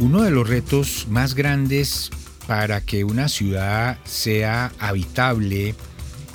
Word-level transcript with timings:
uno 0.00 0.22
de 0.22 0.30
los 0.30 0.48
retos 0.48 1.06
más 1.10 1.34
grandes 1.34 2.10
para 2.46 2.80
que 2.80 3.04
una 3.04 3.28
ciudad 3.28 3.98
sea 4.04 4.72
habitable 4.78 5.74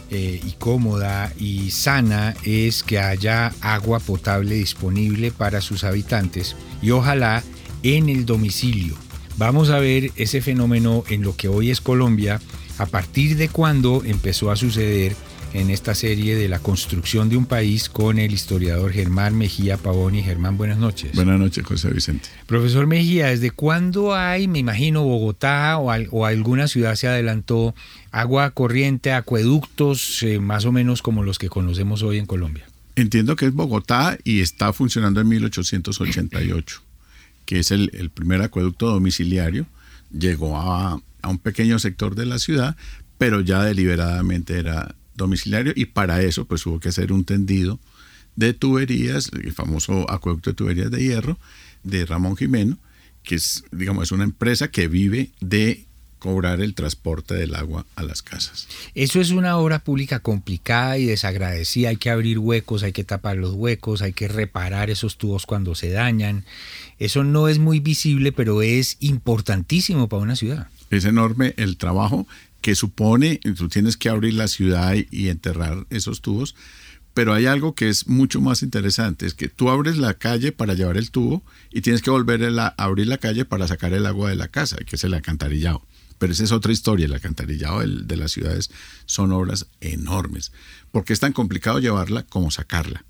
eh, 0.09 0.39
y 0.45 0.51
cómoda 0.59 1.31
y 1.39 1.71
sana 1.71 2.35
es 2.43 2.83
que 2.83 2.99
haya 2.99 3.53
agua 3.61 3.99
potable 3.99 4.55
disponible 4.55 5.31
para 5.31 5.61
sus 5.61 5.83
habitantes 5.83 6.55
y 6.81 6.91
ojalá 6.91 7.43
en 7.83 8.09
el 8.09 8.25
domicilio. 8.25 8.95
Vamos 9.37 9.69
a 9.69 9.79
ver 9.79 10.11
ese 10.15 10.41
fenómeno 10.41 11.03
en 11.09 11.23
lo 11.23 11.35
que 11.35 11.47
hoy 11.47 11.71
es 11.71 11.81
Colombia, 11.81 12.39
a 12.77 12.85
partir 12.85 13.37
de 13.37 13.49
cuando 13.49 14.03
empezó 14.05 14.51
a 14.51 14.55
suceder 14.55 15.15
en 15.53 15.69
esta 15.69 15.93
serie 15.93 16.35
de 16.35 16.49
la 16.49 16.59
construcción 16.59 17.29
de 17.29 17.37
un 17.37 17.45
país 17.45 17.87
con 17.87 18.17
el 18.17 18.33
historiador 18.33 18.91
Germán 18.91 19.37
Mejía 19.37 19.77
Pavoni. 19.77 20.23
Germán, 20.23 20.57
buenas 20.57 20.79
noches. 20.79 21.13
Buenas 21.13 21.39
noches, 21.39 21.63
José 21.63 21.91
Vicente. 21.91 22.29
Profesor 22.47 22.87
Mejía, 22.87 23.27
¿desde 23.27 23.51
cuándo 23.51 24.15
hay, 24.15 24.47
me 24.47 24.59
imagino, 24.59 25.03
Bogotá 25.03 25.77
o, 25.77 26.25
alguna 26.25 26.67
ciudad 26.67 26.95
se 26.95 27.07
adelantó, 27.07 27.75
agua 28.11 28.49
corriente, 28.51 29.11
acueductos, 29.11 30.23
eh, 30.23 30.39
más 30.39 30.65
o 30.65 30.71
menos 30.71 31.03
como 31.03 31.23
los 31.23 31.37
que 31.37 31.49
conocemos 31.49 32.01
hoy 32.01 32.17
en 32.17 32.25
Colombia? 32.25 32.65
Entiendo 32.95 33.35
que 33.35 33.45
es 33.45 33.53
Bogotá 33.53 34.17
y 34.23 34.41
está 34.41 34.73
funcionando 34.73 35.21
en 35.21 35.27
1888, 35.27 36.81
que 37.45 37.59
es 37.59 37.69
el, 37.71 37.89
primer 38.13 38.41
acueducto 38.41 38.87
domiciliario. 38.87 39.67
Llegó 40.11 40.57
a, 40.57 40.99
a 41.21 41.29
un 41.29 41.37
pequeño 41.37 41.77
sector 41.77 42.15
de 42.15 42.25
la 42.25 42.39
ciudad, 42.39 42.75
pero 43.19 43.41
ya 43.41 43.63
deliberadamente 43.63 44.57
era 44.57 44.95
domiciliario 45.15 45.73
y 45.75 45.85
para 45.85 46.21
eso 46.21 46.45
pues 46.45 46.65
hubo 46.65 46.79
que 46.79 46.89
hacer 46.89 47.11
un 47.11 47.25
tendido 47.25 47.79
de 48.35 48.53
tuberías, 48.53 49.31
el 49.33 49.53
famoso 49.53 50.09
acueducto 50.09 50.49
de 50.49 50.55
tuberías 50.55 50.91
de 50.91 51.03
hierro 51.03 51.37
de 51.83 52.05
Ramón 52.05 52.35
Jimeno, 52.35 52.77
que 53.23 53.35
es, 53.35 53.63
digamos, 53.71 54.03
es 54.03 54.11
una 54.11 54.23
empresa 54.23 54.69
que 54.69 54.87
vive 54.87 55.31
de 55.39 55.85
cobrar 56.23 56.61
el 56.61 56.73
transporte 56.73 57.33
del 57.33 57.53
agua 57.53 57.85
a 57.95 58.03
las 58.03 58.21
casas. 58.21 58.69
Eso 58.95 59.19
es 59.19 59.31
una 59.31 59.57
obra 59.57 59.79
pública 59.79 60.19
complicada 60.19 60.97
y 60.97 61.05
desagradecida. 61.05 61.89
Hay 61.89 61.97
que 61.97 62.09
abrir 62.09 62.39
huecos, 62.39 62.83
hay 62.83 62.93
que 62.93 63.03
tapar 63.03 63.35
los 63.35 63.53
huecos, 63.55 64.01
hay 64.01 64.13
que 64.13 64.29
reparar 64.29 64.89
esos 64.89 65.17
tubos 65.17 65.45
cuando 65.45 65.75
se 65.75 65.89
dañan. 65.89 66.45
Eso 66.97 67.25
no 67.25 67.49
es 67.49 67.59
muy 67.59 67.81
visible, 67.81 68.31
pero 68.31 68.61
es 68.61 68.95
importantísimo 69.01 70.07
para 70.07 70.23
una 70.23 70.37
ciudad. 70.37 70.69
Es 70.89 71.03
enorme 71.03 71.55
el 71.57 71.75
trabajo 71.75 72.25
que 72.63 72.75
supone, 72.75 73.41
tú 73.57 73.67
tienes 73.67 73.97
que 73.97 74.07
abrir 74.07 74.35
la 74.35 74.47
ciudad 74.47 74.95
y 75.11 75.27
enterrar 75.27 75.85
esos 75.89 76.21
tubos, 76.21 76.55
pero 77.13 77.33
hay 77.33 77.45
algo 77.45 77.75
que 77.75 77.89
es 77.89 78.07
mucho 78.07 78.39
más 78.39 78.63
interesante, 78.63 79.25
es 79.25 79.33
que 79.33 79.49
tú 79.49 79.69
abres 79.69 79.97
la 79.97 80.13
calle 80.13 80.53
para 80.53 80.73
llevar 80.73 80.95
el 80.95 81.11
tubo 81.11 81.43
y 81.71 81.81
tienes 81.81 82.01
que 82.01 82.09
volver 82.09 82.41
a 82.57 82.67
abrir 82.77 83.07
la 83.07 83.17
calle 83.17 83.43
para 83.43 83.67
sacar 83.67 83.93
el 83.93 84.05
agua 84.05 84.29
de 84.29 84.37
la 84.37 84.47
casa, 84.47 84.77
que 84.77 84.95
es 84.95 85.03
el 85.03 85.13
alcantarillado. 85.13 85.85
Pero 86.17 86.31
esa 86.31 86.45
es 86.45 86.53
otra 86.53 86.71
historia, 86.71 87.05
el 87.05 87.13
alcantarillado 87.13 87.81
de 87.81 88.15
las 88.15 88.31
ciudades 88.31 88.71
son 89.05 89.33
obras 89.33 89.67
enormes, 89.81 90.53
porque 90.93 91.11
es 91.11 91.19
tan 91.19 91.33
complicado 91.33 91.79
llevarla 91.79 92.23
como 92.23 92.49
sacarla. 92.49 93.03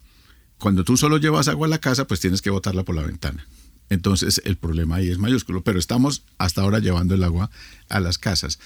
Cuando 0.58 0.84
tú 0.84 0.98
solo 0.98 1.18
llevas 1.18 1.48
agua 1.48 1.68
a 1.68 1.70
la 1.70 1.78
casa, 1.78 2.08
pues 2.08 2.20
tienes 2.20 2.42
que 2.42 2.50
botarla 2.50 2.84
por 2.84 2.96
la 2.96 3.04
ventana. 3.04 3.46
Entonces 3.92 4.42
el 4.46 4.58
problema 4.58 4.96
ahí 4.96 5.10
es 5.10 5.20
mayúsculo, 5.20 5.64
pero 5.64 5.78
estamos 5.78 6.24
hasta 6.40 6.64
ahora 6.64 6.80
llevando 6.80 7.14
el 7.14 7.24
agua 7.24 7.52
a 7.88 8.00
las 8.00 8.18
casas. 8.18 8.58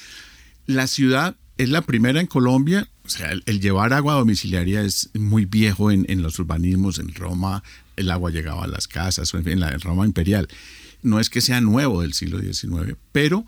La 0.68 0.88
ciudad 0.88 1.38
es 1.58 1.70
la 1.70 1.82
primera 1.82 2.20
en 2.20 2.28
Colombia, 2.28 2.90
o 3.06 3.10
sea, 3.10 3.32
el, 3.32 3.62
llevar 3.62 3.94
agua 3.94 4.16
domiciliaria 4.16 4.82
es 4.82 5.10
muy 5.14 5.46
viejo 5.46 5.92
en, 5.92 6.22
los 6.22 6.38
urbanismos, 6.40 7.00
en 7.00 7.14
Roma 7.16 7.64
el 7.96 8.12
agua 8.12 8.32
llegaba 8.32 8.66
a 8.66 8.68
las 8.68 8.88
casas, 8.88 9.34
o 9.34 9.38
en, 9.40 9.60
la 9.62 9.72
Roma 9.78 10.06
imperial. 10.06 10.50
No 11.02 11.22
es 11.22 11.30
que 11.30 11.40
sea 11.40 11.62
nuevo 11.62 12.02
del 12.02 12.14
siglo 12.14 12.40
XIX, 12.40 12.98
pero 13.14 13.46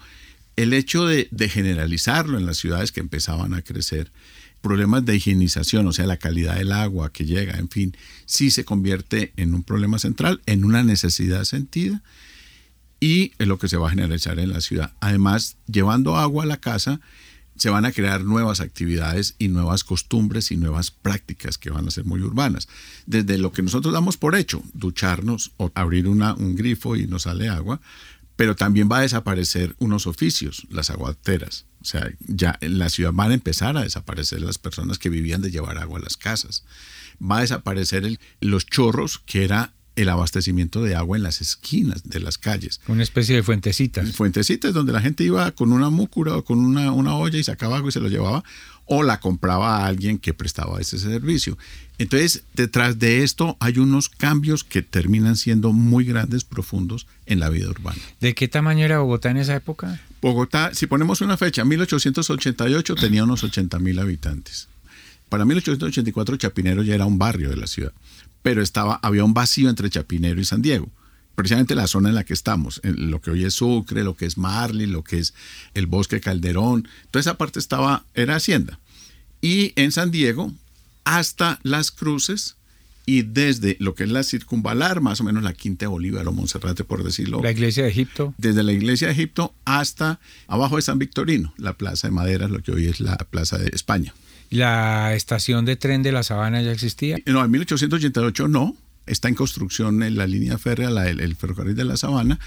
el 0.55 0.73
hecho 0.73 1.05
de, 1.05 1.27
de, 1.31 1.49
generalizarlo 1.49 2.37
en 2.37 2.45
las 2.45 2.57
ciudades 2.57 2.93
que 2.93 3.01
empezaban 3.01 3.53
a 3.53 3.61
crecer, 3.61 4.11
problemas 4.61 5.03
de 5.03 5.17
higienización, 5.17 5.85
o 5.87 5.91
sea, 5.91 6.07
la 6.07 6.17
calidad 6.17 6.55
del 6.55 6.71
agua 6.71 7.11
que 7.11 7.25
llega, 7.25 7.59
en 7.59 7.69
fin, 7.69 7.97
sí 8.25 8.49
se 8.49 8.63
convierte 8.63 9.33
en 9.35 9.53
un 9.53 9.63
problema 9.63 9.99
central, 9.99 10.41
en 10.45 10.63
una 10.63 10.83
necesidad 10.83 11.43
sentida 11.43 12.01
y 12.99 13.33
es 13.37 13.47
lo 13.47 13.57
que 13.57 13.69
se 13.69 13.77
va 13.77 13.87
a 13.87 13.91
generalizar 13.91 14.39
en 14.39 14.51
la 14.51 14.61
ciudad. 14.61 14.93
Además, 14.99 15.57
llevando 15.67 16.17
agua 16.17 16.43
a 16.43 16.47
la 16.47 16.57
casa, 16.57 16.99
se 17.55 17.69
van 17.69 17.85
a 17.85 17.91
crear 17.91 18.23
nuevas 18.23 18.61
actividades 18.61 19.35
y 19.37 19.49
nuevas 19.49 19.83
costumbres 19.83 20.51
y 20.51 20.57
nuevas 20.57 20.91
prácticas 20.91 21.57
que 21.57 21.69
van 21.69 21.87
a 21.87 21.91
ser 21.91 22.05
muy 22.05 22.21
urbanas. 22.21 22.69
Desde 23.05 23.37
lo 23.37 23.51
que 23.51 23.61
nosotros 23.61 23.93
damos 23.93 24.15
por 24.15 24.35
hecho, 24.35 24.63
ducharnos 24.73 25.51
o 25.57 25.71
abrir 25.75 26.07
una, 26.07 26.33
un 26.35 26.55
grifo 26.55 26.95
y 26.95 27.05
nos 27.05 27.23
sale 27.23 27.49
agua, 27.49 27.81
pero 28.37 28.55
también 28.55 28.87
va 28.89 28.99
a 28.99 29.01
desaparecer 29.01 29.75
unos 29.79 30.07
oficios, 30.07 30.65
las 30.69 30.89
aguateras. 30.89 31.65
O 31.81 31.85
sea, 31.85 32.09
ya 32.25 32.57
en 32.61 32.79
la 32.79 32.87
ciudad 32.87 33.11
van 33.13 33.31
a 33.31 33.33
empezar 33.33 33.75
a 33.75 33.83
desaparecer 33.83 34.41
las 34.41 34.57
personas 34.57 34.97
que 34.97 35.09
vivían 35.09 35.41
de 35.41 35.51
llevar 35.51 35.77
agua 35.77 35.99
a 35.99 36.03
las 36.03 36.15
casas. 36.15 36.63
Va 37.21 37.39
a 37.39 37.41
desaparecer 37.41 38.17
los 38.39 38.65
chorros, 38.65 39.19
que 39.25 39.43
era 39.43 39.73
el 40.01 40.09
abastecimiento 40.09 40.81
de 40.81 40.95
agua 40.95 41.17
en 41.17 41.23
las 41.23 41.41
esquinas 41.41 42.03
de 42.03 42.19
las 42.19 42.37
calles. 42.37 42.79
Una 42.87 43.03
especie 43.03 43.35
de 43.35 43.43
fuentecitas. 43.43 44.11
Fuentecitas 44.13 44.73
donde 44.73 44.93
la 44.93 45.01
gente 45.01 45.23
iba 45.23 45.51
con 45.51 45.73
una 45.73 45.89
múcura 45.89 46.37
o 46.37 46.43
con 46.45 46.59
una, 46.59 46.91
una 46.91 47.15
olla 47.15 47.37
y 47.37 47.43
sacaba 47.43 47.77
agua 47.77 47.89
y 47.89 47.91
se 47.91 47.99
lo 47.99 48.07
llevaba, 48.07 48.43
o 48.85 49.03
la 49.03 49.19
compraba 49.19 49.77
a 49.77 49.87
alguien 49.87 50.17
que 50.17 50.33
prestaba 50.33 50.79
ese 50.79 50.97
servicio. 50.97 51.57
Entonces, 51.97 52.43
detrás 52.53 52.97
de 52.97 53.23
esto 53.23 53.57
hay 53.59 53.77
unos 53.77 54.07
cambios 54.07 54.63
que 54.63 54.81
terminan 54.81 55.35
siendo 55.35 55.73
muy 55.73 56.05
grandes, 56.05 56.45
profundos 56.45 57.05
en 57.25 57.39
la 57.39 57.49
vida 57.49 57.69
urbana. 57.69 57.99
¿De 58.21 58.33
qué 58.33 58.47
tamaño 58.47 58.85
era 58.85 58.99
Bogotá 58.99 59.31
en 59.31 59.37
esa 59.37 59.55
época? 59.55 59.99
Bogotá, 60.21 60.73
si 60.73 60.87
ponemos 60.87 61.21
una 61.21 61.35
fecha, 61.35 61.65
1888 61.65 62.95
tenía 62.95 63.25
unos 63.25 63.43
80 63.43 63.79
mil 63.79 63.99
habitantes. 63.99 64.69
Para 65.29 65.45
1884 65.45 66.35
Chapinero 66.37 66.83
ya 66.83 66.95
era 66.95 67.05
un 67.05 67.17
barrio 67.17 67.49
de 67.49 67.57
la 67.57 67.67
ciudad 67.67 67.93
pero 68.41 68.61
estaba, 68.61 68.99
había 69.01 69.23
un 69.23 69.33
vacío 69.33 69.69
entre 69.69 69.89
Chapinero 69.89 70.39
y 70.39 70.45
San 70.45 70.61
Diego. 70.61 70.89
Precisamente 71.35 71.75
la 71.75 71.87
zona 71.87 72.09
en 72.09 72.15
la 72.15 72.25
que 72.25 72.33
estamos, 72.33 72.81
en 72.83 73.11
lo 73.11 73.21
que 73.21 73.31
hoy 73.31 73.45
es 73.45 73.53
Sucre, 73.53 74.03
lo 74.03 74.15
que 74.15 74.25
es 74.25 74.37
Marley, 74.37 74.87
lo 74.87 75.03
que 75.03 75.19
es 75.19 75.33
el 75.73 75.87
bosque 75.87 76.19
Calderón, 76.19 76.87
toda 77.11 77.21
esa 77.21 77.37
parte 77.37 77.59
estaba, 77.59 78.05
era 78.13 78.35
hacienda. 78.35 78.79
Y 79.41 79.71
en 79.77 79.93
San 79.93 80.11
Diego, 80.11 80.51
hasta 81.05 81.59
las 81.63 81.91
cruces, 81.91 82.57
y 83.05 83.23
desde 83.23 83.77
lo 83.79 83.95
que 83.95 84.03
es 84.03 84.11
la 84.11 84.23
circunvalar, 84.23 84.99
más 85.01 85.21
o 85.21 85.23
menos 85.23 85.41
la 85.41 85.53
Quinta 85.53 85.85
de 85.85 85.87
Bolívar 85.87 86.27
o 86.27 86.33
Monserrate, 86.33 86.83
por 86.83 87.03
decirlo. 87.03 87.41
La 87.41 87.51
iglesia 87.51 87.83
de 87.83 87.89
Egipto. 87.89 88.35
Desde 88.37 88.61
la 88.61 88.73
iglesia 88.73 89.07
de 89.07 89.13
Egipto 89.13 89.55
hasta 89.65 90.19
abajo 90.47 90.75
de 90.75 90.83
San 90.83 90.99
Victorino, 90.99 91.53
la 91.57 91.73
plaza 91.73 92.07
de 92.07 92.11
madera, 92.11 92.47
lo 92.47 92.61
que 92.61 92.71
hoy 92.71 92.85
es 92.85 92.99
la 92.99 93.17
plaza 93.17 93.57
de 93.57 93.69
España. 93.73 94.13
¿La 94.49 95.13
estación 95.13 95.65
de 95.65 95.75
tren 95.75 96.01
de 96.01 96.11
la 96.11 96.23
Sabana 96.23 96.61
ya 96.61 96.71
existía? 96.71 97.17
No, 97.25 97.43
en 97.43 97.51
1888 97.51 98.47
no. 98.47 98.75
Está 99.05 99.27
en 99.27 99.35
construcción 99.35 100.03
en 100.03 100.15
la 100.15 100.27
línea 100.27 100.57
férrea, 100.57 100.89
el, 101.07 101.35
ferrocarril 101.35 101.75
de 101.75 101.83
la 101.83 101.97
Sabana, 101.97 102.39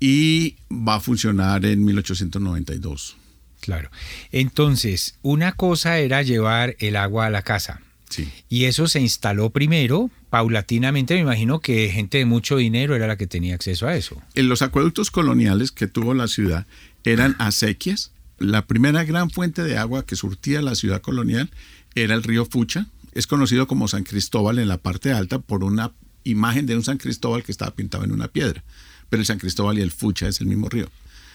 y 0.00 0.56
va 0.70 0.96
a 0.96 1.00
funcionar 1.00 1.64
en 1.64 1.84
1892. 1.84 3.16
Claro. 3.60 3.90
Entonces, 4.32 5.14
una 5.22 5.52
cosa 5.52 5.98
era 5.98 6.22
llevar 6.22 6.74
el 6.80 6.96
agua 6.96 7.26
a 7.26 7.30
la 7.30 7.42
casa. 7.42 7.80
Sí. 8.08 8.28
Y 8.48 8.64
eso 8.64 8.88
se 8.88 9.00
instaló 9.00 9.50
primero, 9.50 10.10
paulatinamente, 10.30 11.14
me 11.14 11.20
imagino 11.20 11.60
que 11.60 11.90
gente 11.90 12.18
de 12.18 12.24
mucho 12.24 12.56
dinero 12.56 12.96
era 12.96 13.06
la 13.06 13.16
que 13.16 13.28
tenía 13.28 13.54
acceso 13.54 13.86
a 13.86 13.94
eso. 13.94 14.20
En 14.34 14.48
los 14.48 14.62
acueductos 14.62 15.12
coloniales 15.12 15.70
que 15.70 15.86
tuvo 15.86 16.14
la 16.14 16.26
ciudad 16.26 16.66
eran 17.04 17.36
acequias 17.38 18.10
la 18.40 18.66
primera 18.66 19.04
gran 19.04 19.30
fuente 19.30 19.62
de 19.62 19.76
agua 19.76 20.04
que 20.04 20.16
surtía 20.16 20.62
la 20.62 20.74
ciudad 20.74 21.02
colonial 21.02 21.50
era 21.94 22.14
el 22.14 22.22
río 22.22 22.46
Fucha. 22.46 22.86
Es 23.12 23.26
conocido 23.26 23.68
como 23.68 23.86
San 23.86 24.02
Cristóbal 24.02 24.58
en 24.58 24.66
la 24.66 24.78
parte 24.78 25.12
alta 25.12 25.38
por 25.38 25.62
una 25.62 25.92
imagen 26.24 26.64
de 26.64 26.74
un 26.74 26.82
San 26.82 26.96
Cristóbal 26.96 27.44
que 27.44 27.52
estaba 27.52 27.74
pintado 27.74 28.02
en 28.02 28.12
una 28.12 28.28
piedra. 28.28 28.64
Pero 29.10 29.20
el 29.20 29.26
San 29.26 29.38
Cristóbal 29.38 29.78
y 29.78 29.82
el 29.82 29.90
Fucha 29.90 30.26
es 30.26 30.40
el 30.40 30.46
mismo 30.46 30.70
río. 30.70 30.88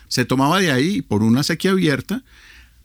Se 0.07 0.25
tomaba 0.25 0.59
de 0.59 0.71
ahí 0.71 1.03
por 1.03 1.21
una 1.21 1.43
sequía 1.43 1.71
abierta, 1.71 2.23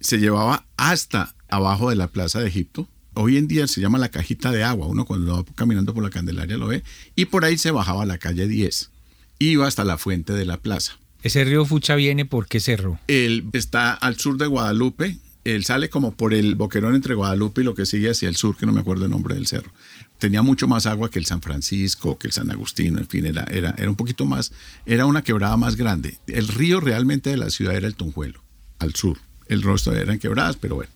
se 0.00 0.18
llevaba 0.18 0.66
hasta 0.76 1.34
abajo 1.48 1.88
de 1.88 1.96
la 1.96 2.08
Plaza 2.08 2.40
de 2.40 2.48
Egipto. 2.48 2.88
Hoy 3.14 3.38
en 3.38 3.48
día 3.48 3.66
se 3.68 3.80
llama 3.80 3.98
la 3.98 4.10
cajita 4.10 4.52
de 4.52 4.64
agua. 4.64 4.86
Uno 4.86 5.06
cuando 5.06 5.34
va 5.34 5.44
caminando 5.54 5.94
por 5.94 6.02
la 6.02 6.10
Candelaria 6.10 6.58
lo 6.58 6.66
ve. 6.66 6.82
Y 7.16 7.26
por 7.26 7.46
ahí 7.46 7.56
se 7.56 7.70
bajaba 7.70 8.02
a 8.02 8.06
la 8.06 8.18
calle 8.18 8.46
10. 8.46 8.90
Iba 9.38 9.66
hasta 9.66 9.84
la 9.84 9.96
fuente 9.96 10.34
de 10.34 10.44
la 10.44 10.58
plaza. 10.58 10.98
¿Ese 11.22 11.44
río 11.44 11.64
Fucha 11.66 11.96
viene 11.96 12.24
por 12.24 12.46
qué 12.46 12.60
cerro? 12.60 12.98
Él 13.06 13.44
está 13.52 13.92
al 13.92 14.16
sur 14.16 14.38
de 14.38 14.46
Guadalupe. 14.46 15.18
Él 15.44 15.64
sale 15.64 15.88
como 15.88 16.12
por 16.12 16.34
el 16.34 16.54
boquerón 16.54 16.94
entre 16.94 17.14
Guadalupe 17.14 17.60
y 17.60 17.64
lo 17.64 17.74
que 17.74 17.86
sigue 17.86 18.10
hacia 18.10 18.28
el 18.28 18.36
sur, 18.36 18.56
que 18.56 18.66
no 18.66 18.72
me 18.72 18.80
acuerdo 18.80 19.04
el 19.04 19.10
nombre 19.10 19.34
del 19.34 19.46
cerro. 19.46 19.70
Tenía 20.18 20.42
mucho 20.42 20.68
más 20.68 20.84
agua 20.86 21.10
que 21.10 21.18
el 21.18 21.24
San 21.24 21.40
Francisco, 21.40 22.18
que 22.18 22.26
el 22.26 22.32
San 22.32 22.50
Agustino, 22.50 22.98
en 22.98 23.08
fin, 23.08 23.24
era, 23.24 23.44
era, 23.44 23.74
era 23.78 23.88
un 23.88 23.96
poquito 23.96 24.26
más, 24.26 24.52
era 24.84 25.06
una 25.06 25.22
quebrada 25.22 25.56
más 25.56 25.76
grande. 25.76 26.18
El 26.26 26.46
río 26.48 26.78
realmente 26.80 27.30
de 27.30 27.38
la 27.38 27.48
ciudad 27.48 27.74
era 27.74 27.86
el 27.86 27.94
Tunjuelo, 27.94 28.42
al 28.78 28.94
sur. 28.94 29.18
El 29.48 29.62
resto 29.62 29.94
eran 29.94 30.18
quebradas, 30.18 30.56
pero 30.56 30.76
bueno. 30.76 30.90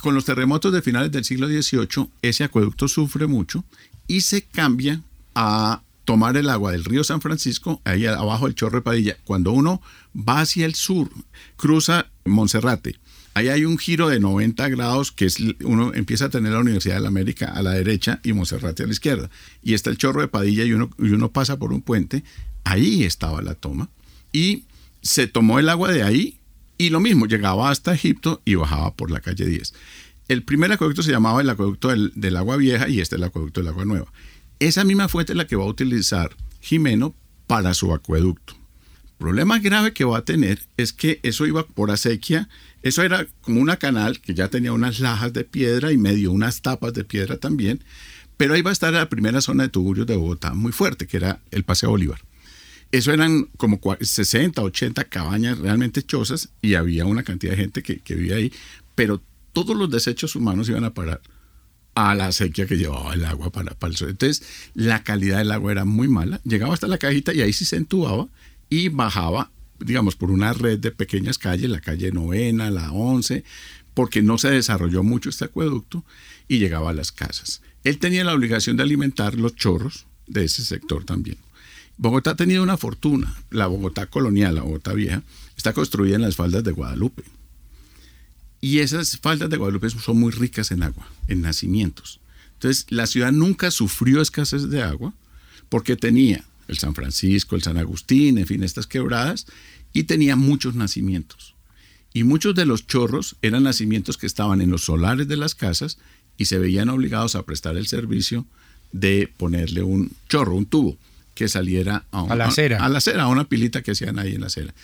Con 0.00 0.14
los 0.14 0.24
terremotos 0.24 0.72
de 0.72 0.82
finales 0.82 1.10
del 1.10 1.24
siglo 1.24 1.48
XVIII, 1.48 2.08
ese 2.22 2.44
acueducto 2.44 2.88
sufre 2.88 3.26
mucho 3.26 3.64
y 4.06 4.20
se 4.20 4.42
cambia 4.42 5.00
a 5.34 5.82
tomar 6.08 6.38
el 6.38 6.48
agua 6.48 6.72
del 6.72 6.86
río 6.86 7.04
San 7.04 7.20
Francisco, 7.20 7.82
ahí 7.84 8.06
abajo 8.06 8.46
el 8.46 8.54
chorro 8.54 8.78
de 8.78 8.82
Padilla. 8.82 9.18
Cuando 9.24 9.52
uno 9.52 9.82
va 10.16 10.40
hacia 10.40 10.64
el 10.64 10.74
sur, 10.74 11.10
cruza 11.58 12.06
Monserrate, 12.24 12.98
ahí 13.34 13.48
hay 13.48 13.66
un 13.66 13.76
giro 13.76 14.08
de 14.08 14.18
90 14.18 14.70
grados 14.70 15.12
que 15.12 15.26
es, 15.26 15.36
uno 15.64 15.92
empieza 15.92 16.24
a 16.24 16.30
tener 16.30 16.52
la 16.52 16.60
Universidad 16.60 16.94
de 16.94 17.02
la 17.02 17.08
América 17.08 17.52
a 17.52 17.60
la 17.60 17.72
derecha 17.72 18.20
y 18.24 18.32
Monserrate 18.32 18.84
a 18.84 18.86
la 18.86 18.92
izquierda. 18.92 19.28
Y 19.62 19.74
está 19.74 19.90
el 19.90 19.98
chorro 19.98 20.22
de 20.22 20.28
Padilla 20.28 20.64
y 20.64 20.72
uno, 20.72 20.88
y 20.98 21.10
uno 21.10 21.30
pasa 21.30 21.58
por 21.58 21.74
un 21.74 21.82
puente. 21.82 22.24
Ahí 22.64 23.04
estaba 23.04 23.42
la 23.42 23.54
toma. 23.54 23.90
Y 24.32 24.64
se 25.02 25.26
tomó 25.26 25.58
el 25.58 25.68
agua 25.68 25.92
de 25.92 26.04
ahí 26.04 26.38
y 26.78 26.88
lo 26.88 27.00
mismo, 27.00 27.26
llegaba 27.26 27.68
hasta 27.68 27.92
Egipto 27.92 28.40
y 28.46 28.54
bajaba 28.54 28.94
por 28.94 29.10
la 29.10 29.20
calle 29.20 29.44
10. 29.44 29.74
El 30.28 30.42
primer 30.42 30.72
acueducto 30.72 31.02
se 31.02 31.10
llamaba 31.10 31.42
el 31.42 31.50
acueducto 31.50 31.88
del, 31.88 32.36
agua 32.38 32.56
vieja 32.56 32.88
y 32.88 33.00
este 33.00 33.16
el 33.16 33.24
acueducto 33.24 33.60
del 33.60 33.68
agua 33.68 33.84
nueva. 33.84 34.06
Esa 34.60 34.82
misma 34.84 35.08
fuente 35.08 35.32
es 35.32 35.36
la 35.36 35.46
que 35.46 35.56
va 35.56 35.64
a 35.64 35.68
utilizar 35.68 36.34
Jimeno 36.60 37.14
para 37.46 37.74
su 37.74 37.92
acueducto. 37.94 38.54
Problema 39.16 39.58
grave 39.58 39.92
que 39.92 40.04
va 40.04 40.18
a 40.18 40.24
tener 40.24 40.60
es 40.76 40.92
que 40.92 41.20
eso 41.22 41.46
iba 41.46 41.66
por 41.66 41.90
acequia, 41.90 42.48
eso 42.82 43.02
era 43.02 43.26
como 43.40 43.60
una 43.60 43.76
canal 43.76 44.20
que 44.20 44.34
ya 44.34 44.48
tenía 44.48 44.72
unas 44.72 45.00
lajas 45.00 45.32
de 45.32 45.44
piedra 45.44 45.92
y 45.92 45.96
medio 45.98 46.32
unas 46.32 46.62
tapas 46.62 46.92
de 46.92 47.04
piedra 47.04 47.36
también, 47.36 47.82
pero 48.36 48.54
ahí 48.54 48.62
va 48.62 48.70
a 48.70 48.72
estar 48.72 48.92
la 48.92 49.08
primera 49.08 49.40
zona 49.40 49.64
de 49.64 49.68
tuburios 49.70 50.06
de 50.06 50.16
Bogotá 50.16 50.54
muy 50.54 50.72
fuerte, 50.72 51.06
que 51.06 51.16
era 51.16 51.40
el 51.50 51.64
Paseo 51.64 51.90
Bolívar. 51.90 52.20
Eso 52.90 53.12
eran 53.12 53.44
como 53.56 53.80
60, 54.00 54.62
80 54.62 55.04
cabañas 55.04 55.58
realmente 55.58 56.02
chozas 56.02 56.48
y 56.62 56.74
había 56.74 57.04
una 57.04 57.22
cantidad 57.22 57.52
de 57.52 57.58
gente 57.58 57.82
que, 57.82 57.98
que 57.98 58.14
vivía 58.14 58.36
ahí, 58.36 58.52
pero 58.94 59.20
todos 59.52 59.76
los 59.76 59.90
desechos 59.90 60.36
humanos 60.36 60.68
iban 60.68 60.84
a 60.84 60.94
parar 60.94 61.20
a 61.98 62.14
la 62.14 62.30
sequía 62.30 62.66
que 62.66 62.76
llevaba 62.76 63.12
el 63.12 63.24
agua 63.24 63.50
para, 63.50 63.76
el 63.80 63.96
sol. 63.96 64.10
Entonces, 64.10 64.46
la 64.74 65.02
calidad 65.02 65.38
del 65.38 65.50
agua 65.50 65.72
era 65.72 65.84
muy 65.84 66.06
mala. 66.06 66.40
Llegaba 66.44 66.72
hasta 66.72 66.86
la 66.86 66.98
cajita 66.98 67.34
y 67.34 67.42
ahí 67.42 67.52
se 67.52 67.74
entubaba 67.74 68.28
y 68.70 68.88
bajaba, 68.88 69.50
digamos, 69.80 70.14
por 70.14 70.30
una 70.30 70.52
red 70.52 70.78
de 70.78 70.92
pequeñas 70.92 71.38
calles, 71.38 71.68
la 71.68 71.80
calle 71.80 72.12
novena, 72.12 72.70
la 72.70 72.92
once, 72.92 73.42
porque 73.94 74.22
no 74.22 74.38
se 74.38 74.48
desarrolló 74.48 75.02
mucho 75.02 75.28
este 75.28 75.46
acueducto 75.46 76.04
y 76.46 76.58
llegaba 76.58 76.90
a 76.90 76.92
las 76.92 77.10
casas. 77.10 77.62
Él 77.82 77.98
tenía 77.98 78.22
la 78.22 78.34
obligación 78.34 78.76
de 78.76 78.84
alimentar 78.84 79.34
los 79.34 79.56
chorros 79.56 80.06
de 80.28 80.44
ese 80.44 80.64
sector 80.64 81.04
también. 81.04 81.38
Bogotá 81.96 82.30
ha 82.30 82.36
tenido 82.36 82.62
una 82.62 82.76
fortuna. 82.76 83.34
La 83.50 83.66
Bogotá 83.66 84.06
colonial, 84.06 84.54
la 84.54 84.62
Bogotá 84.62 84.92
vieja, 84.92 85.22
está 85.56 85.72
construida 85.72 86.14
en 86.14 86.22
las 86.22 86.36
faldas 86.36 86.62
de 86.62 86.70
Guadalupe. 86.70 87.24
Y 88.60 88.80
esas 88.80 89.18
faldas 89.18 89.50
de 89.50 89.56
Guadalupe 89.56 89.90
son 89.90 90.18
muy 90.18 90.32
ricas 90.32 90.70
en 90.70 90.82
agua, 90.82 91.08
en 91.28 91.42
nacimientos. 91.42 92.20
Entonces, 92.54 92.86
la 92.88 93.06
ciudad 93.06 93.30
nunca 93.30 93.70
sufrió 93.70 94.20
escasez 94.20 94.68
de 94.68 94.82
agua 94.82 95.14
porque 95.68 95.96
tenía 95.96 96.44
el 96.66 96.78
San 96.78 96.94
Francisco, 96.94 97.54
el 97.54 97.62
San 97.62 97.78
Agustín, 97.78 98.36
en 98.38 98.46
fin, 98.46 98.62
estas 98.62 98.86
quebradas, 98.86 99.46
y 99.92 100.04
tenía 100.04 100.36
muchos 100.36 100.74
nacimientos. 100.74 101.54
Y 102.12 102.24
muchos 102.24 102.54
de 102.54 102.66
los 102.66 102.86
chorros 102.86 103.36
eran 103.42 103.62
nacimientos 103.62 104.16
que 104.16 104.26
estaban 104.26 104.60
en 104.60 104.70
los 104.70 104.82
solares 104.84 105.28
de 105.28 105.36
las 105.36 105.54
casas 105.54 105.98
y 106.36 106.46
se 106.46 106.58
veían 106.58 106.88
obligados 106.88 107.36
a 107.36 107.44
prestar 107.44 107.76
el 107.76 107.86
servicio 107.86 108.46
de 108.92 109.32
ponerle 109.36 109.82
un 109.82 110.12
chorro, 110.28 110.54
un 110.54 110.66
tubo, 110.66 110.98
que 111.38 111.48
saliera 111.48 112.04
a, 112.10 112.34
la 112.34 112.46
acera. 112.46 112.84
A, 112.84 112.88
la 112.88 112.98
acera, 112.98 113.22
a 113.22 113.28
una 113.28 113.44
pilita 113.44 113.80
que 113.80 113.92
hacían 113.92 114.18
ahí 114.18 114.34
en 114.34 114.40
la 114.40 114.48
acera. 114.48 114.74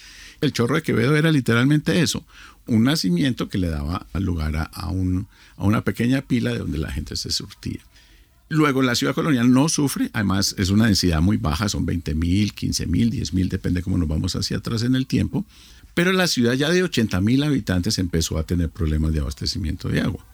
El 0.40 0.52
chorro 0.52 0.76
de 0.76 0.82
Quevedo 0.82 1.16
era 1.16 1.32
literalmente 1.32 2.00
eso, 2.00 2.24
un 2.68 2.84
nacimiento 2.84 3.48
que 3.48 3.58
le 3.58 3.68
daba 3.68 4.06
lugar 4.14 4.54
a, 4.54 4.62
a, 4.62 4.90
una 4.90 5.82
pequeña 5.82 6.22
pila 6.22 6.52
de 6.52 6.60
donde 6.60 6.78
la 6.78 6.92
gente 6.92 7.16
se 7.16 7.32
surtía. 7.32 7.80
Luego 8.48 8.82
la 8.82 8.94
ciudad 8.94 9.16
colonial 9.16 9.52
no 9.52 9.68
sufre, 9.68 10.10
además 10.12 10.54
es 10.56 10.70
una 10.70 10.86
densidad 10.86 11.20
muy 11.20 11.38
baja, 11.38 11.68
son 11.68 11.86
20 11.86 12.14
mil, 12.14 12.54
15 12.54 12.86
mil, 12.86 13.10
10 13.10 13.34
mil, 13.34 13.48
depende 13.48 13.82
cómo 13.82 13.98
nos 13.98 14.06
vamos 14.06 14.36
hacia 14.36 14.58
atrás 14.58 14.84
en 14.84 14.94
el 14.94 15.08
tiempo, 15.08 15.44
pero 15.92 16.12
la 16.12 16.28
ciudad 16.28 16.52
ya 16.52 16.70
de 16.70 16.84
80 16.84 17.20
mil 17.20 17.42
habitantes 17.42 17.98
empezó 17.98 18.38
a 18.38 18.44
tener 18.44 18.70
problemas 18.70 19.12
de 19.12 19.20
abastecimiento 19.20 19.88
de 19.88 20.02
agua. 20.02 20.24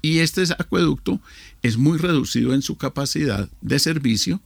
Y 0.00 0.20
este 0.20 0.42
acueducto 0.58 1.20
es 1.62 1.76
muy 1.76 1.98
reducido 1.98 2.54
en 2.54 2.62
su 2.62 2.78
capacidad 2.78 3.50
de 3.60 3.78
servicio 3.78 4.40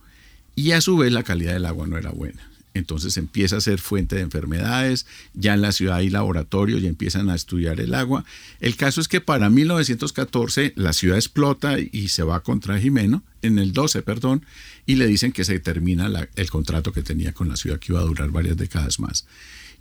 y 0.54 0.72
a 0.72 0.80
su 0.80 0.96
vez 0.96 1.12
la 1.12 1.22
calidad 1.22 1.54
del 1.54 1.66
agua 1.66 1.86
no 1.86 1.98
era 1.98 2.10
buena 2.10 2.50
entonces 2.74 3.16
empieza 3.16 3.56
a 3.56 3.60
ser 3.60 3.80
fuente 3.80 4.16
de 4.16 4.22
enfermedades, 4.22 5.06
ya 5.34 5.54
en 5.54 5.62
la 5.62 5.72
ciudad 5.72 5.96
hay 5.96 6.10
laboratorios 6.10 6.82
y 6.82 6.86
empiezan 6.86 7.28
a 7.28 7.34
estudiar 7.34 7.80
el 7.80 7.94
agua. 7.94 8.24
El 8.60 8.76
caso 8.76 9.00
es 9.00 9.08
que 9.08 9.20
para 9.20 9.50
1914 9.50 10.74
la 10.76 10.92
ciudad 10.92 11.16
explota 11.16 11.78
y 11.80 12.08
se 12.08 12.22
va 12.22 12.42
contra 12.42 12.78
Jimeno, 12.78 13.22
en 13.42 13.58
el 13.58 13.72
12, 13.72 14.02
perdón, 14.02 14.44
y 14.86 14.96
le 14.96 15.06
dicen 15.06 15.32
que 15.32 15.44
se 15.44 15.58
termina 15.58 16.28
el 16.36 16.50
contrato 16.50 16.92
que 16.92 17.02
tenía 17.02 17.32
con 17.32 17.48
la 17.48 17.56
ciudad 17.56 17.78
que 17.78 17.92
iba 17.92 18.00
a 18.00 18.04
durar 18.04 18.30
varias 18.30 18.56
décadas 18.56 19.00
más. 19.00 19.26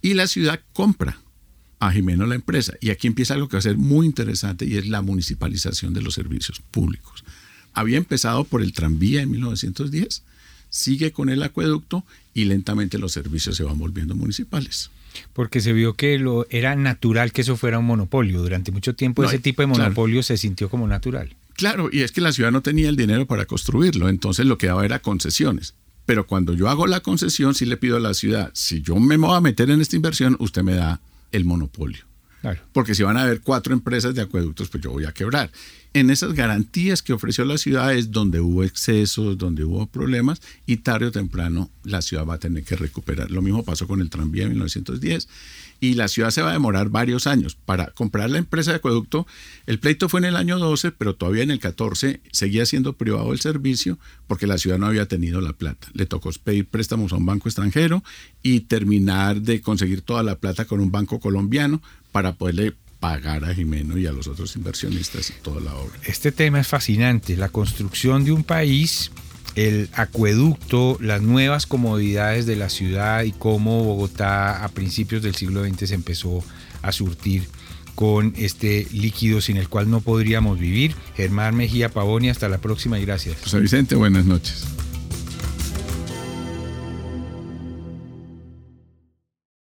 Y 0.01 0.13
la 0.13 0.27
ciudad 0.27 0.59
compra 0.73 1.19
a 1.79 1.91
Jimeno 1.91 2.25
la 2.25 2.35
empresa. 2.35 2.73
Y 2.81 2.89
aquí 2.89 3.07
empieza 3.07 3.33
algo 3.33 3.49
que 3.49 3.57
va 3.57 3.59
a 3.59 3.63
ser 3.63 3.77
muy 3.77 4.05
interesante 4.05 4.65
y 4.65 4.77
es 4.77 4.87
la 4.87 5.01
municipalización 5.01 5.93
de 5.93 6.01
los 6.01 6.13
servicios 6.13 6.61
públicos. 6.71 7.23
Había 7.73 7.97
empezado 7.97 8.45
por 8.45 8.61
el 8.61 8.73
tranvía 8.73 9.21
en 9.21 9.31
1910 9.31 10.23
sigue 10.69 11.11
con 11.11 11.29
el 11.29 11.43
acueducto 11.43 12.03
y 12.33 12.45
lentamente 12.45 12.97
los 12.97 13.11
servicios 13.11 13.57
se 13.57 13.63
van 13.63 13.77
volviendo 13.77 14.15
municipales. 14.15 14.91
Porque 15.33 15.61
se 15.61 15.73
vio 15.73 15.95
que 15.95 16.17
lo, 16.19 16.47
era 16.49 16.75
natural 16.75 17.31
que 17.31 17.41
eso 17.41 17.57
fuera 17.57 17.79
un 17.79 17.85
monopolio. 17.85 18.41
Durante 18.41 18.71
mucho 18.71 18.95
tiempo 18.95 19.23
ese 19.23 19.39
tipo 19.39 19.61
de 19.61 19.67
monopolio 19.67 20.23
se 20.23 20.37
sintió 20.37 20.69
como 20.69 20.87
natural. 20.87 21.35
Claro, 21.55 21.89
y 21.91 22.01
es 22.01 22.11
que 22.11 22.21
la 22.21 22.31
ciudad 22.31 22.51
no 22.51 22.61
tenía 22.61 22.87
el 22.87 22.95
dinero 22.95 23.25
para 23.25 23.45
construirlo, 23.45 24.07
entonces 24.07 24.45
lo 24.45 24.57
que 24.57 24.67
daba 24.67 24.85
era 24.85 24.99
concesiones. 24.99 25.73
Pero 26.05 26.25
cuando 26.25 26.53
yo 26.53 26.69
hago 26.69 26.87
la 26.87 27.01
concesión, 27.01 27.53
sí 27.53 27.65
le 27.65 27.75
pido 27.75 27.97
a 27.97 27.99
la 27.99 28.13
ciudad, 28.13 28.49
si 28.53 28.81
yo 28.81 28.95
me 28.95 29.17
voy 29.17 29.35
a 29.35 29.41
meter 29.41 29.69
en 29.69 29.81
esta 29.81 29.95
inversión, 29.95 30.37
usted 30.39 30.63
me 30.63 30.75
da 30.75 31.01
el 31.31 31.45
monopolio. 31.45 32.05
Porque 32.71 32.95
si 32.95 33.03
van 33.03 33.17
a 33.17 33.23
haber 33.23 33.41
cuatro 33.41 33.73
empresas 33.73 34.15
de 34.15 34.21
acueductos, 34.21 34.69
pues 34.69 34.81
yo 34.81 34.91
voy 34.91 35.05
a 35.05 35.11
quebrar. 35.11 35.51
En 35.91 36.11
esas 36.11 36.33
garantías 36.33 37.01
que 37.01 37.13
ofreció 37.13 37.45
la 37.45 37.57
ciudad 37.57 37.95
es 37.95 38.11
donde 38.11 38.39
hubo 38.39 38.63
excesos, 38.63 39.39
donde 39.39 39.63
hubo 39.63 39.87
problemas, 39.87 40.39
y 40.67 40.77
tarde 40.77 41.07
o 41.07 41.11
temprano 41.11 41.71
la 41.83 42.03
ciudad 42.03 42.27
va 42.27 42.35
a 42.35 42.39
tener 42.39 42.63
que 42.63 42.75
recuperar. 42.75 43.31
Lo 43.31 43.41
mismo 43.41 43.63
pasó 43.63 43.87
con 43.87 43.99
el 43.99 44.11
tranvía 44.11 44.43
en 44.43 44.49
1910 44.49 45.27
y 45.79 45.95
la 45.95 46.07
ciudad 46.07 46.29
se 46.29 46.43
va 46.43 46.51
a 46.51 46.53
demorar 46.53 46.89
varios 46.89 47.25
años. 47.25 47.55
Para 47.55 47.87
comprar 47.87 48.29
la 48.29 48.37
empresa 48.37 48.69
de 48.69 48.77
acueducto, 48.77 49.25
el 49.65 49.79
pleito 49.79 50.09
fue 50.09 50.19
en 50.19 50.25
el 50.25 50.35
año 50.35 50.59
12, 50.59 50.91
pero 50.91 51.15
todavía 51.15 51.41
en 51.41 51.51
el 51.51 51.59
14 51.59 52.21
seguía 52.31 52.67
siendo 52.67 52.93
privado 52.93 53.33
el 53.33 53.39
servicio 53.39 53.97
porque 54.27 54.45
la 54.45 54.59
ciudad 54.59 54.77
no 54.77 54.85
había 54.85 55.07
tenido 55.07 55.41
la 55.41 55.53
plata. 55.53 55.87
Le 55.93 56.05
tocó 56.05 56.29
pedir 56.43 56.67
préstamos 56.67 57.13
a 57.13 57.15
un 57.15 57.25
banco 57.25 57.49
extranjero 57.49 58.03
y 58.43 58.61
terminar 58.61 59.41
de 59.41 59.61
conseguir 59.61 60.01
toda 60.01 60.21
la 60.21 60.35
plata 60.35 60.65
con 60.65 60.81
un 60.81 60.91
banco 60.91 61.19
colombiano 61.19 61.81
para 62.11 62.33
poderle 62.33 62.75
pagar 62.99 63.45
a 63.45 63.53
Jimeno 63.53 63.97
y 63.97 64.05
a 64.05 64.11
los 64.11 64.27
otros 64.27 64.55
inversionistas 64.55 65.33
toda 65.41 65.61
la 65.61 65.73
obra. 65.75 65.97
Este 66.05 66.31
tema 66.31 66.59
es 66.59 66.67
fascinante, 66.67 67.37
la 67.37 67.49
construcción 67.49 68.25
de 68.25 68.31
un 68.31 68.43
país 68.43 69.11
el 69.55 69.89
acueducto, 69.93 70.97
las 71.01 71.21
nuevas 71.21 71.65
comodidades 71.65 72.45
de 72.45 72.55
la 72.55 72.69
ciudad 72.69 73.23
y 73.23 73.31
cómo 73.31 73.83
Bogotá 73.83 74.63
a 74.63 74.69
principios 74.69 75.21
del 75.21 75.35
siglo 75.35 75.63
XX 75.65 75.89
se 75.89 75.95
empezó 75.95 76.43
a 76.81 76.91
surtir 76.91 77.47
con 77.95 78.33
este 78.37 78.87
líquido 78.93 79.41
sin 79.41 79.57
el 79.57 79.67
cual 79.67 79.89
no 79.89 79.99
podríamos 80.01 80.59
vivir. 80.59 80.95
Germán 81.15 81.55
Mejía 81.55 81.89
Pavoni, 81.89 82.29
hasta 82.29 82.47
la 82.47 82.59
próxima 82.59 82.99
y 82.99 83.05
gracias. 83.05 83.37
José 83.41 83.59
Vicente, 83.59 83.95
buenas 83.95 84.25
noches. 84.25 84.78